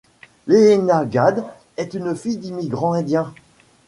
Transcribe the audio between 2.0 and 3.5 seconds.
fille d'immigrants indiens.